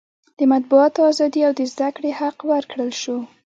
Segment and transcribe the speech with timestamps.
[0.37, 3.17] د مطبوعاتو ازادي او د زده کړې حق ورکړل شو.